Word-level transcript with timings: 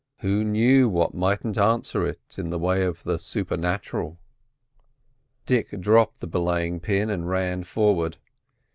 Who 0.21 0.43
knew 0.43 0.89
what 0.89 1.13
mightn't 1.13 1.59
answer 1.59 2.07
it 2.07 2.35
in 2.39 2.49
the 2.49 2.57
way 2.57 2.83
of 2.85 3.03
the 3.03 3.19
supernatural? 3.19 4.17
Dick 5.45 5.79
dropped 5.79 6.21
the 6.21 6.27
belaying 6.27 6.79
pin 6.79 7.11
and 7.11 7.29
ran 7.29 7.63
forward. 7.65 8.17